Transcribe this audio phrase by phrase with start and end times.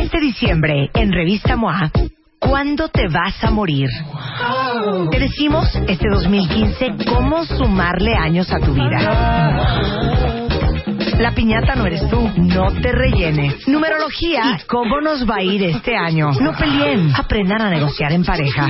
[0.00, 1.90] Este diciembre, en Revista MOA,
[2.38, 3.88] ¿cuándo te vas a morir?
[5.10, 8.98] Te decimos este 2015 cómo sumarle años a tu vida.
[11.18, 13.66] La piñata no eres tú, no te rellenes.
[13.66, 16.30] Numerología y cómo nos va a ir este año.
[16.40, 18.68] No peleen, aprendan a negociar en pareja.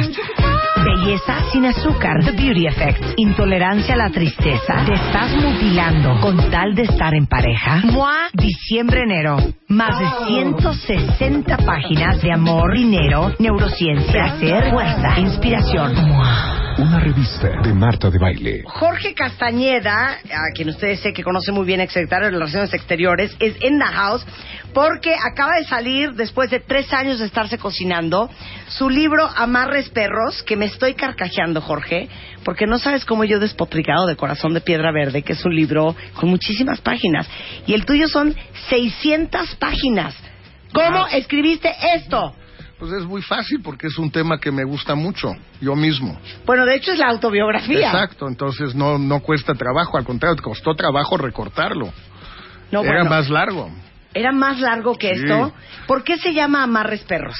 [0.86, 3.14] Belleza sin azúcar, The Beauty Effect.
[3.16, 4.84] Intolerancia a la tristeza.
[4.86, 7.82] Te estás mutilando con tal de estar en pareja.
[7.86, 9.36] MOA, diciembre-enero.
[9.66, 16.08] Más de 160 páginas de amor, dinero, neurociencia, placer, fuerza, inspiración.
[16.08, 16.55] MOA.
[16.78, 18.62] Una revista de Marta de Baile.
[18.66, 23.56] Jorge Castañeda, a quien ustedes sé que conoce muy bien, exsecretario de Relaciones Exteriores, es
[23.62, 24.26] en the house
[24.74, 28.28] porque acaba de salir, después de tres años de estarse cocinando,
[28.68, 32.10] su libro Amarres Perros, que me estoy carcajeando, Jorge,
[32.44, 35.56] porque no sabes cómo yo he despotricado de Corazón de Piedra Verde, que es un
[35.56, 37.26] libro con muchísimas páginas.
[37.66, 38.36] Y el tuyo son
[38.68, 40.14] 600 páginas.
[40.74, 42.34] ¿Cómo escribiste esto?
[42.78, 45.32] Pues es muy fácil porque es un tema que me gusta mucho,
[45.62, 46.18] yo mismo.
[46.44, 47.86] Bueno, de hecho es la autobiografía.
[47.86, 51.90] Exacto, entonces no, no cuesta trabajo, al contrario, costó trabajo recortarlo.
[52.70, 53.70] No, Era bueno, más largo,
[54.12, 55.22] Era más largo que Sí.
[55.22, 55.52] esto.
[55.86, 57.36] ¿Por qué se llama Amarres Perros?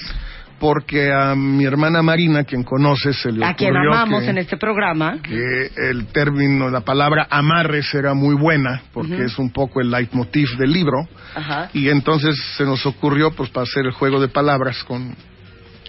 [0.59, 4.39] Porque a mi hermana Marina, quien conoce, se le A quien ocurrió amamos que, en
[4.39, 5.19] este programa.
[5.23, 10.49] que el término, la palabra amarres era muy buena, porque es un poco el leitmotiv
[10.59, 11.71] del libro, Ajá.
[11.73, 15.15] y entonces se nos ocurrió pues para hacer el juego de palabras con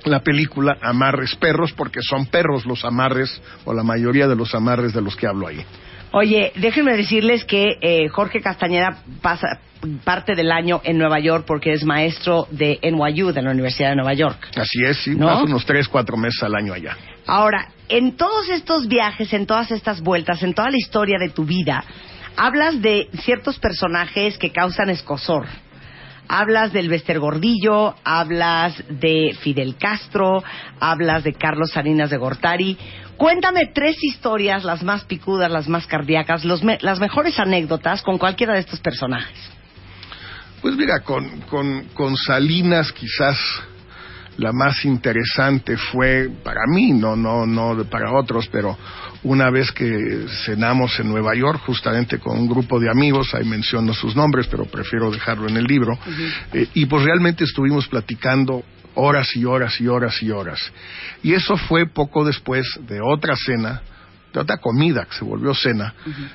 [0.06, 4.94] la película Amarres Perros, porque son perros los amarres, o la mayoría de los amarres
[4.94, 5.66] de los que hablo ahí.
[6.20, 9.60] Oye, déjenme decirles que eh, Jorge Castañeda pasa
[10.04, 13.98] parte del año en Nueva York porque es maestro de NYU, de la Universidad de
[13.98, 14.50] Nueva York.
[14.56, 15.44] Así es, sí, ¿No?
[15.44, 16.98] unos tres, cuatro meses al año allá.
[17.28, 21.46] Ahora, en todos estos viajes, en todas estas vueltas, en toda la historia de tu
[21.46, 21.84] vida,
[22.36, 25.46] hablas de ciertos personajes que causan escosor.
[26.30, 30.44] Hablas del Bester Gordillo, hablas de Fidel Castro,
[30.80, 32.76] hablas de Carlos Salinas de Gortari.
[33.18, 38.18] Cuéntame tres historias, las más picudas, las más cardíacas, los me- las mejores anécdotas con
[38.18, 39.38] cualquiera de estos personajes.
[40.62, 43.38] Pues mira, con, con, con Salinas quizás
[44.38, 48.78] la más interesante fue para mí, no, no, no para otros, pero
[49.24, 53.94] una vez que cenamos en Nueva York, justamente con un grupo de amigos, ahí menciono
[53.96, 55.98] sus nombres, pero prefiero dejarlo en el libro,
[56.54, 58.64] eh, y pues realmente estuvimos platicando
[58.98, 60.60] horas y horas y horas y horas.
[61.24, 63.82] Y eso fue poco después de otra cena,
[64.34, 65.94] de otra comida que se volvió cena,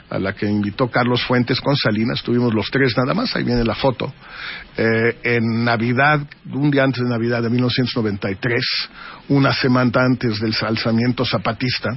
[0.08, 3.64] a la que invitó Carlos Fuentes con Salinas, estuvimos los tres nada más, ahí viene
[3.64, 4.12] la foto,
[4.76, 6.20] eh, en Navidad,
[6.52, 8.64] un día antes de Navidad de 1993,
[9.28, 11.90] una semana antes del alzamiento zapatista,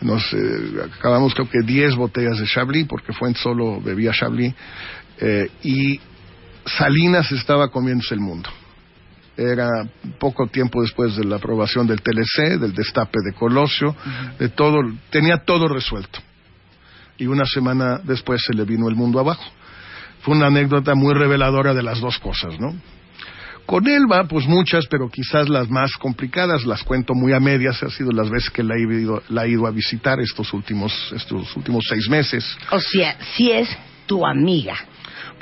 [0.00, 4.52] nos eh, acabamos creo que 10 botellas de Chablis, porque Fuentes solo bebía Chablis,
[5.20, 6.00] eh, y
[6.66, 8.50] Salinas estaba comiéndose el mundo.
[9.36, 9.68] Era
[10.18, 13.96] poco tiempo después de la aprobación del TLC, del destape de Colosio,
[14.38, 14.80] de todo,
[15.10, 16.20] tenía todo resuelto.
[17.18, 19.44] Y una semana después se le vino el mundo abajo.
[20.20, 22.74] Fue una anécdota muy reveladora de las dos cosas, ¿no?
[23.66, 27.88] Con Elba, pues muchas, pero quizás las más complicadas, las cuento muy a medias, ha
[27.88, 31.56] sido las veces que la he ido, la he ido a visitar estos últimos, estos
[31.56, 32.44] últimos seis meses.
[32.70, 33.68] O sea, si es
[34.06, 34.76] tu amiga.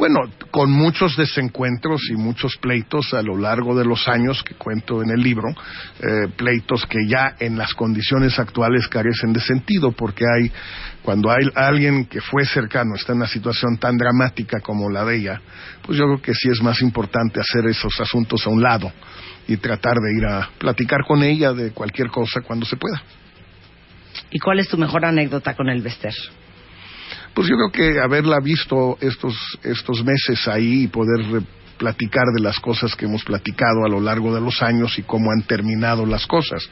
[0.02, 0.18] Bueno,
[0.50, 5.10] con muchos desencuentros y muchos pleitos a lo largo de los años que cuento en
[5.10, 10.50] el libro, eh, pleitos que ya en las condiciones actuales carecen de sentido, porque hay,
[11.04, 15.18] cuando hay alguien que fue cercano está en una situación tan dramática como la de
[15.18, 15.40] ella,
[15.86, 18.93] pues yo creo que sí es más importante hacer esos asuntos a un lado
[19.46, 23.00] y tratar de ir a platicar con ella de cualquier cosa cuando se pueda.
[24.32, 26.12] ¿Y cuál es tu mejor anécdota con el Bester?
[27.34, 31.43] Pues yo creo que haberla visto estos, estos meses ahí y poder
[31.82, 35.32] platicar de las cosas que hemos platicado a lo largo de los años y cómo
[35.32, 36.69] han terminado las cosas.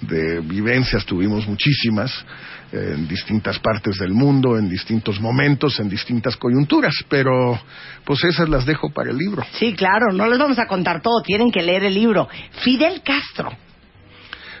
[0.00, 2.24] De vivencias tuvimos muchísimas
[2.70, 7.58] eh, en distintas partes del mundo, en distintos momentos, en distintas coyunturas, pero
[8.04, 9.44] pues esas las dejo para el libro.
[9.58, 12.28] Sí, claro, no les vamos a contar todo, tienen que leer el libro.
[12.62, 13.50] Fidel Castro.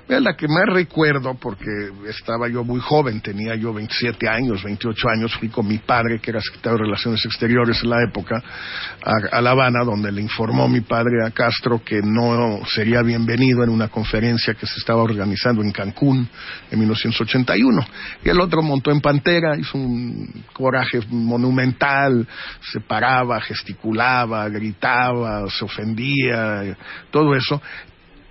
[0.06, 1.70] Mira, la que más recuerdo, porque
[2.10, 6.30] estaba yo muy joven, tenía yo 27 años, 28 años, fui con mi padre, que
[6.30, 8.42] era secretario de Relaciones Exteriores en la época,
[9.32, 13.70] a, La Habana, donde le informó mi padre a Castro que no sería bienvenido en
[13.70, 16.28] una conferencia que se estaba organizando en Cancún
[16.70, 17.86] en 1981.
[18.24, 22.28] Y el otro montó en Pantera, hizo un coraje monumental,
[22.60, 26.76] se paraba, gesticulaba, gritaba, se ofendía,
[27.10, 27.62] todo eso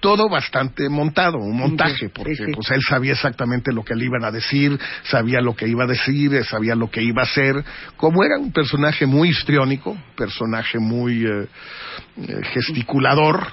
[0.04, 4.32] todo bastante montado, un montaje, porque pues él sabía exactamente lo que le iban a
[4.32, 7.64] decir, sabía lo que iba a decir, sabía lo que iba a hacer,
[7.96, 11.48] como era un personaje muy histriónico, personaje muy eh,
[12.18, 13.48] eh, gesticulador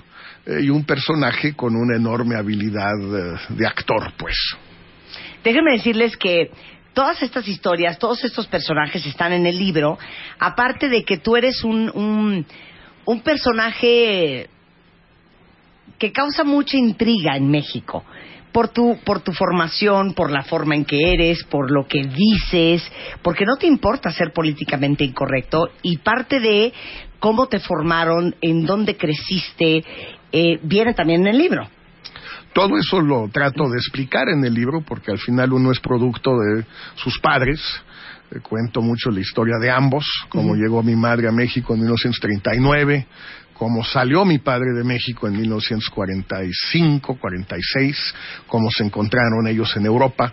[0.45, 2.97] eh, y un personaje con una enorme habilidad
[3.49, 4.35] de actor, pues.
[5.45, 6.51] Déjenme decirles que
[6.95, 10.01] todas estas historias, todos estos personajes están en el libro,
[10.41, 12.45] aparte de que tú eres un, un,
[13.05, 14.51] un personaje
[16.01, 18.05] que causa mucha intriga en México
[18.53, 22.83] por tu, por tu formación, por la forma en que eres, por lo que dices,
[23.23, 26.73] porque no te importa ser políticamente incorrecto y parte de
[27.21, 29.85] cómo te formaron, en dónde creciste,
[30.33, 31.69] eh, viene también en el libro.
[32.55, 36.31] Todo eso lo trato de explicar en el libro porque al final uno es producto
[36.31, 36.65] de
[36.97, 37.61] sus padres.
[38.33, 43.07] Eh, cuento mucho la historia de ambos, cómo llegó mi madre a México en 1939,
[43.61, 48.15] cómo salió mi padre de México en 1945, 46,
[48.47, 50.33] cómo se encontraron ellos en Europa,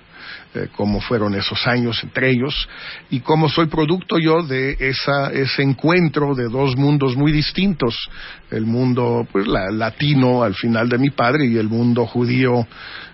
[0.56, 2.70] eh, cómo fueron esos años entre ellos
[3.10, 8.10] y cómo soy producto yo de esa, ese encuentro de dos mundos muy distintos,
[8.50, 12.66] el mundo pues, latino al final de mi padre y el mundo judío,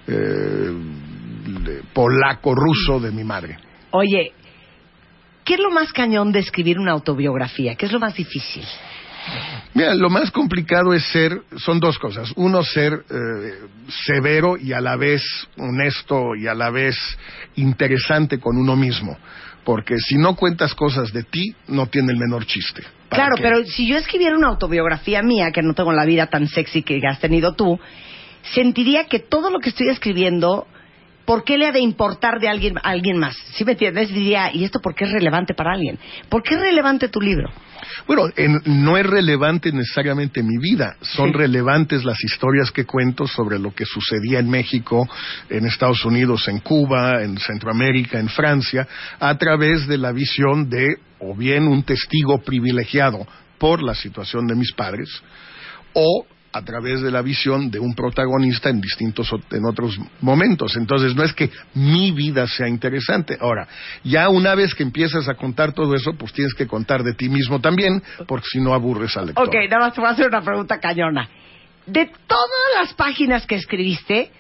[0.06, 0.74] eh,
[1.92, 3.58] polaco, ruso de mi madre.
[3.90, 4.32] Oye,
[5.44, 7.74] ¿qué es lo más cañón de escribir una autobiografía?
[7.74, 8.64] ¿Qué es lo más difícil?
[9.74, 12.32] Mira, lo más complicado es ser, son dos cosas.
[12.36, 13.68] Uno, ser eh,
[14.06, 15.24] severo y a la vez
[15.58, 16.96] honesto y a la vez
[17.56, 19.18] interesante con uno mismo.
[19.64, 22.84] Porque si no cuentas cosas de ti, no tiene el menor chiste.
[23.10, 26.84] Claro, pero si yo escribiera una autobiografía mía, que no tengo la vida tan sexy
[26.84, 27.80] que has tenido tú,
[28.54, 30.68] sentiría que todo lo que estoy escribiendo
[31.26, 33.36] ¿por qué le ha de importar de alguien a alguien más?
[33.54, 34.10] Si me entiendes?
[34.10, 36.00] Diría, ¿y esto por qué es relevante para alguien?
[36.30, 37.50] ¿Por qué es relevante tu libro?
[38.08, 38.30] Bueno,
[38.66, 43.86] no es relevante necesariamente mi vida, son relevantes las historias que cuento sobre lo que
[43.86, 45.08] sucedía en México,
[45.50, 48.88] en Estados Unidos, en Cuba, en Centroamérica, en Francia,
[49.20, 53.26] a través de la visión de o bien un testigo privilegiado
[53.58, 55.10] por la situación de mis padres,
[55.94, 60.78] o a través de la visión de un protagonista en distintos en otros momentos.
[60.78, 63.38] Entonces no es que mi vida sea interesante.
[63.42, 63.68] Ahora,
[64.04, 67.28] ya una vez que empiezas a contar todo eso, pues tienes que contar de ti
[67.28, 69.48] mismo también, porque si no aburres al lector.
[69.48, 71.28] Ok, nada más te voy a hacer una pregunta cañona.
[71.88, 74.32] De todas las páginas que escribiste,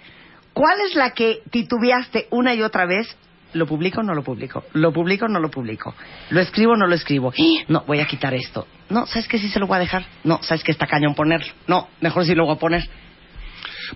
[0.53, 3.17] ¿cuál es la que titubeaste una y otra vez
[3.53, 4.63] ¿Lo publico o no lo publico?
[4.73, 5.93] ¿Lo publico o no lo publico?
[6.29, 7.31] ¿Lo escribo o no lo escribo?
[7.67, 8.67] No, voy a quitar esto.
[8.89, 9.37] No, ¿sabes qué?
[9.37, 10.05] Sí se lo voy a dejar.
[10.23, 10.71] No, ¿sabes qué?
[10.71, 11.53] Está cañón ponerlo.
[11.67, 12.89] No, mejor sí lo voy a poner.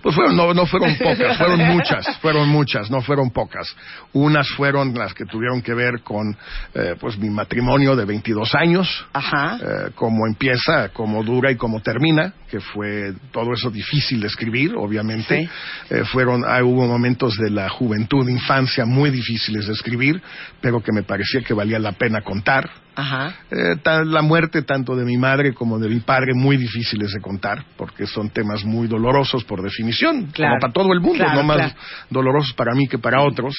[0.02, 3.74] Pues fueron, no, no fueron pocas, fueron muchas, fueron muchas, no fueron pocas.
[4.12, 6.36] Unas fueron las que tuvieron que ver con,
[6.74, 9.58] eh, pues, mi matrimonio de 22 años, Ajá.
[9.60, 14.74] Eh, cómo empieza, cómo dura y cómo termina, que fue todo eso difícil de escribir,
[14.76, 15.48] obviamente.
[15.90, 20.20] Eh, fueron, ah, hubo momentos de la juventud, infancia muy difíciles de escribir,
[20.60, 22.68] pero que me parecía que valía la pena contar.
[22.98, 23.32] Ajá.
[23.52, 27.64] Eh, la muerte tanto de mi madre como de mi padre muy difíciles de contar
[27.76, 31.76] porque son temas muy dolorosos por definición como para todo el mundo no más
[32.10, 33.54] dolorosos para mí que para otros.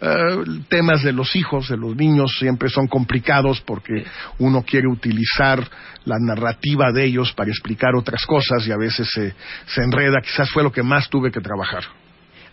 [0.00, 4.04] Eh, temas de los hijos de los niños siempre son complicados porque
[4.38, 5.68] uno quiere utilizar
[6.04, 9.34] la narrativa de ellos para explicar otras cosas y a veces se,
[9.66, 10.20] se enreda.
[10.20, 11.82] Quizás fue lo que más tuve que trabajar.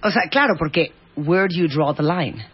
[0.01, 2.45] O sea claro porque where do you draw the line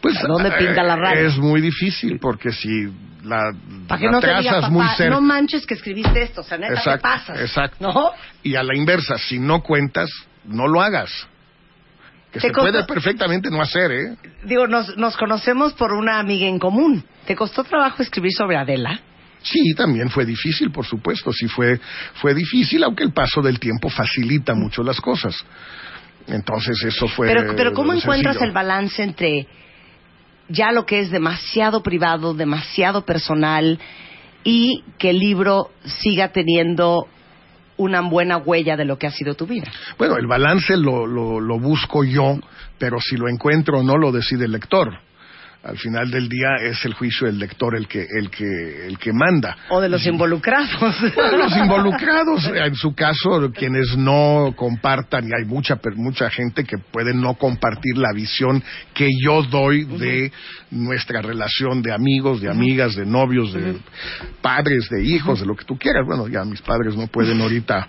[0.00, 1.20] pues ¿Dónde pinta la raya?
[1.22, 2.92] Es muy difícil porque si
[3.22, 3.52] la,
[3.88, 5.14] ¿Para que no te diga, muy cerca.
[5.14, 7.40] No manches que escribiste esto, o sea, neta, exacto, pasas?
[7.40, 7.76] Exacto.
[7.80, 8.10] ¿No?
[8.42, 10.10] Y a la inversa, si no cuentas,
[10.44, 11.26] no lo hagas.
[12.30, 14.16] Que se puede perfectamente no hacer, ¿eh?
[14.44, 17.04] Digo, nos, nos conocemos por una amiga en común.
[17.26, 19.00] ¿Te costó trabajo escribir sobre Adela?
[19.40, 21.78] Sí, también fue difícil, por supuesto, sí fue,
[22.14, 25.44] fue difícil, aunque el paso del tiempo facilita mucho las cosas.
[26.26, 27.28] Entonces eso fue...
[27.28, 29.46] Pero, pero ¿cómo encuentras el balance entre
[30.48, 33.78] ya lo que es demasiado privado, demasiado personal
[34.42, 37.08] y que el libro siga teniendo
[37.76, 39.70] una buena huella de lo que ha sido tu vida.
[39.98, 42.38] Bueno, el balance lo, lo, busco yo,
[42.78, 44.92] pero si lo encuentro o no lo decide el lector.
[45.64, 49.12] Al final del día es el juicio del lector el que el que el que
[49.12, 49.56] manda.
[49.70, 50.70] O de los involucrados.
[51.34, 57.14] Los involucrados en su caso quienes no compartan y hay mucha mucha gente que puede
[57.14, 60.32] no compartir la visión que yo doy de
[60.70, 63.76] nuestra relación de amigos de amigas de novios de
[64.42, 66.02] padres de hijos de lo que tú quieras.
[66.06, 67.88] Bueno ya mis padres no pueden ahorita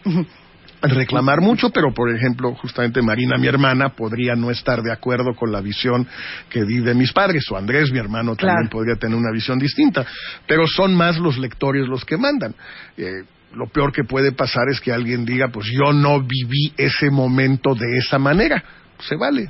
[0.92, 5.52] reclamar mucho, pero por ejemplo, justamente Marina, mi hermana, podría no estar de acuerdo con
[5.52, 6.08] la visión
[6.50, 10.06] que di de mis padres, o Andrés, mi hermano, también podría tener una visión distinta,
[10.48, 12.54] pero son más los lectores los que mandan.
[12.98, 13.24] Eh,
[13.54, 17.74] lo peor que puede pasar es que alguien diga, pues yo no viví ese momento
[17.74, 18.64] de esa manera.
[19.00, 19.50] Se vale.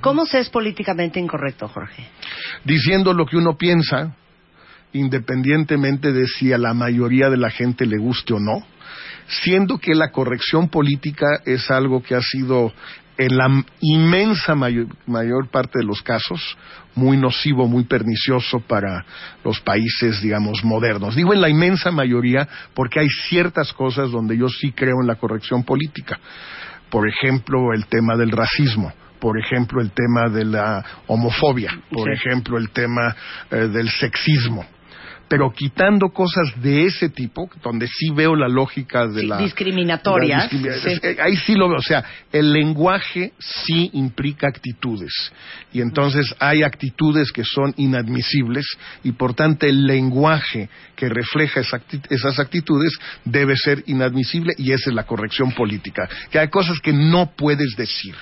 [0.00, 2.06] ¿Cómo se es políticamente incorrecto, Jorge?
[2.64, 4.16] Diciendo lo que uno piensa,
[4.94, 8.64] independientemente de si a la mayoría de la gente le guste o no
[9.26, 12.72] siendo que la corrección política es algo que ha sido
[13.16, 16.56] en la inmensa mayor, parte de los casos
[16.96, 19.04] muy nocivo, muy pernicioso para
[19.44, 21.14] los países, digamos, modernos.
[21.14, 25.14] Digo en la inmensa mayoría porque hay ciertas cosas donde yo sí creo en la
[25.16, 26.18] corrección política.
[26.90, 28.92] Por ejemplo, el tema del racismo
[29.24, 33.16] por ejemplo, el tema de la homofobia, por ejemplo, el tema
[33.50, 34.66] eh, del sexismo,
[35.34, 39.38] pero quitando cosas de ese tipo, donde sí veo la lógica de la...
[39.38, 40.48] Discriminatoria.
[40.48, 45.32] Eh, ahí sí lo veo, o sea, el lenguaje sí implica actitudes,
[45.72, 48.64] y entonces hay actitudes que son inadmisibles,
[49.02, 54.94] y por tanto el lenguaje que refleja esas actitudes debe ser inadmisible, y esa es
[54.94, 58.14] la corrección política, que hay cosas que no puedes decir.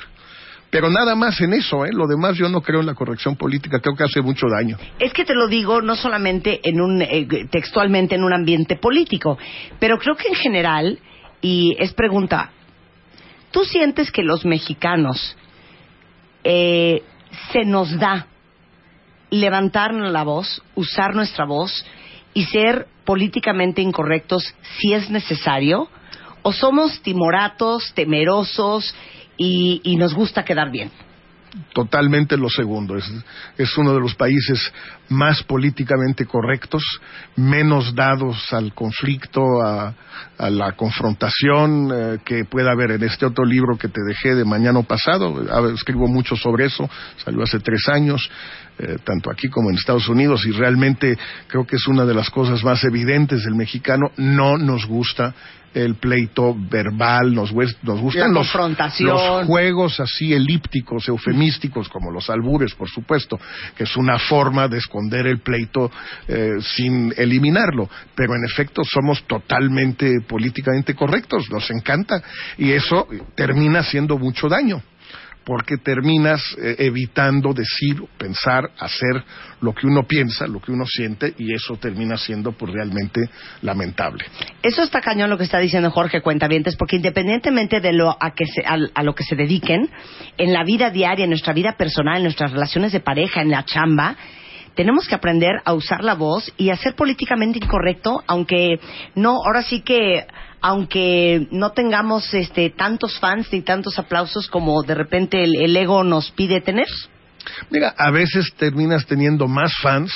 [0.73, 1.91] Pero nada más en eso, ¿eh?
[1.93, 4.79] Lo demás yo no creo en la corrección política, creo que hace mucho daño.
[4.99, 9.37] Es que te lo digo no solamente en un, eh, textualmente en un ambiente político,
[9.79, 10.99] pero creo que en general,
[11.43, 12.53] y es pregunta,
[13.51, 15.37] ¿tú sientes que los mexicanos
[16.43, 17.03] eh,
[17.53, 18.29] se nos da
[19.29, 21.85] levantar la voz, usar nuestra voz
[22.33, 25.91] y ser políticamente incorrectos si es necesario?
[26.41, 28.95] ¿O somos timoratos, temerosos
[29.37, 30.91] y, nos gusta quedar bien
[31.75, 32.97] totalmente lo segundo.
[32.97, 34.73] Es, uno de los países
[35.13, 36.83] más políticamente correctos,
[37.37, 39.95] menos dados al conflicto, a,
[40.39, 44.83] la confrontación eh, que pueda haber en este otro libro que te dejé de mañana
[44.83, 45.73] pasado.
[45.73, 46.89] Escribo mucho sobre eso,
[47.25, 48.29] salió hace tres años.
[48.79, 51.17] Eh, tanto aquí como en Estados Unidos, y realmente
[51.47, 55.35] creo que es una de las cosas más evidentes del mexicano, no nos gusta
[55.75, 63.39] el pleito verbal, nos, gustan los, juegos así elípticos, eufemísticos, como los albures, por supuesto,
[63.77, 65.91] que es una forma de esconder el pleito
[66.29, 67.89] eh, sin eliminarlo.
[68.15, 72.23] Pero en efecto somos totalmente políticamente correctos, nos encanta,
[72.59, 74.83] y eso termina haciendo mucho daño
[75.45, 79.25] porque terminas eh, evitando decir, pensar, hacer
[79.61, 83.21] lo que uno piensa, lo que uno siente, y eso termina siendo pues realmente
[83.63, 84.25] lamentable.
[84.63, 88.45] Eso está cañón lo que está diciendo Jorge Cuentavientes, porque independientemente de lo a, que
[88.65, 89.91] a lo que se dediquen,
[90.39, 93.65] en la vida diaria, en nuestra vida personal, en nuestras relaciones de pareja, en la
[93.65, 94.17] chamba,
[94.75, 98.81] tenemos que aprender a usar la voz y a ser políticamente incorrecto, aunque
[99.15, 100.27] no, ahora sí que
[100.61, 106.31] aunque no tengamos este, tantos fans ni tantos aplausos como de repente el, ego nos
[106.31, 106.87] pide tener?
[107.69, 110.13] Mira, a veces terminas teniendo más fans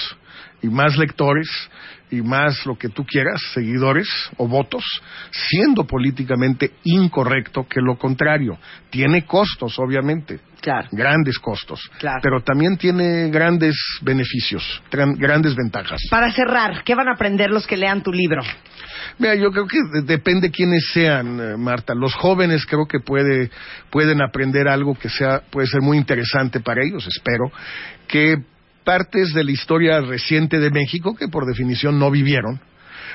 [0.62, 1.48] y más lectores
[2.10, 4.84] y más lo que tú quieras, seguidores o votos,
[5.30, 8.58] siendo políticamente incorrecto que lo contrario.
[8.90, 10.38] Tiene costos, obviamente.
[10.60, 10.88] Claro.
[10.92, 11.80] Grandes costos.
[11.98, 12.20] Claro.
[12.22, 16.00] Pero también tiene grandes beneficios, grandes ventajas.
[16.10, 18.42] Para cerrar, ¿qué van a aprender los que lean tu libro?
[19.18, 21.94] Mira, yo creo que depende quiénes sean, eh, Marta.
[21.94, 23.50] Los jóvenes creo que puede,
[23.90, 27.50] pueden aprender algo que sea, puede ser muy interesante para ellos, espero,
[28.08, 28.36] que
[28.86, 32.60] partes de la historia reciente de México, que por definición no vivieron,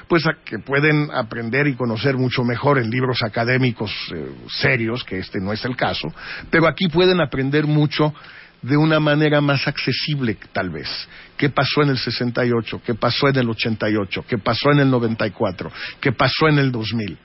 [0.10, 5.40] pues que pueden aprender y conocer mucho mejor en libros académicos eh, serios, que este
[5.40, 6.14] no es el caso,
[6.50, 8.14] pero aquí pueden aprender mucho
[8.62, 10.90] de una manera más accesible, tal vez.
[11.38, 12.82] ¿Qué pasó en el 68?
[12.86, 14.26] ¿Qué pasó en el 88?
[14.28, 15.72] ¿Qué pasó en el 94?
[16.02, 17.18] ¿Qué pasó en el 2000?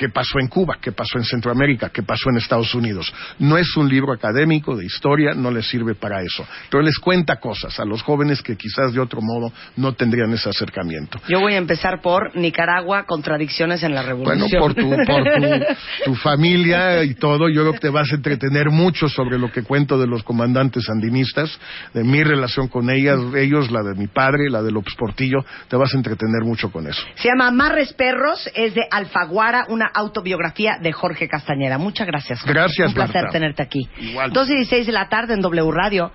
[0.00, 3.12] Qué pasó en Cuba, qué pasó en Centroamérica, qué pasó en Estados Unidos.
[3.38, 7.36] No es un libro académico de historia, no les sirve para eso, pero les cuenta
[7.36, 11.20] cosas a los jóvenes que quizás de otro modo no tendrían ese acercamiento.
[11.28, 14.48] Yo voy a empezar por Nicaragua, contradicciones en la revolución.
[14.48, 15.66] Bueno, por tu, por
[16.06, 19.64] tu, familia y todo, yo creo que te vas a entretener mucho sobre lo que
[19.64, 21.60] cuento de los comandantes sandinistas,
[21.92, 25.76] de mi relación con ellas, ellos, la de mi padre, la de López Portillo, te
[25.76, 27.02] vas a entretener mucho con eso.
[27.16, 31.78] Se llama Marres Perros, es de Alfaguara, una autobiografía de Jorge Castañeda.
[31.78, 32.40] Muchas gracias.
[32.44, 33.88] Gracias, Un placer tenerte aquí.
[33.98, 34.32] Igual.
[34.32, 36.12] 12 y 16 de la tarde en W Radio.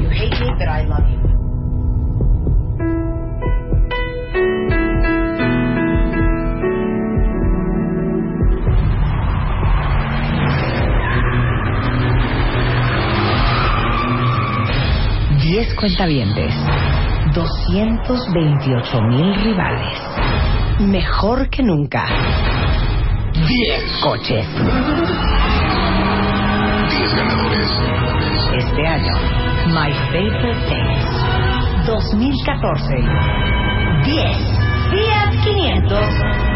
[0.00, 1.20] You hate me, but I love you.
[15.42, 16.54] Diez cuentavientes,
[17.34, 19.98] 228 mil rivales,
[20.80, 22.06] mejor que nunca.
[23.46, 24.46] 10 coches.
[26.90, 27.68] 10 ganadores.
[28.56, 29.12] Este año,
[29.68, 31.06] My Favorite Things
[31.86, 32.96] 2014.
[34.04, 35.88] 10 Fiat 500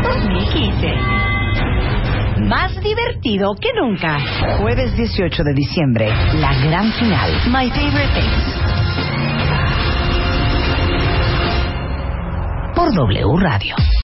[0.03, 0.95] 2015.
[2.49, 4.19] Más divertido que nunca.
[4.59, 6.09] Jueves 18 de diciembre,
[6.41, 7.31] la gran final.
[7.47, 8.55] My Favorite Things.
[12.75, 14.04] Por W Radio.